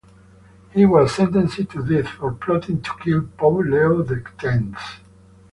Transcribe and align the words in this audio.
He 0.73 0.83
was 0.83 1.13
sentenced 1.13 1.57
to 1.69 1.85
death 1.85 2.07
for 2.13 2.31
plotting 2.33 2.81
to 2.81 2.89
kill 3.03 3.21
Pope 3.37 3.63
Leo 3.67 4.01
the 4.01 4.23
Tenth. 4.39 4.79